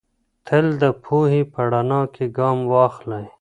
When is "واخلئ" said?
2.71-3.25